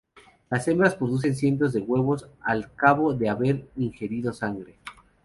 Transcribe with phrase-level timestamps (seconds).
[0.49, 4.79] Las hembras producen cientos de huevos al cabo de haber ingerido sangre.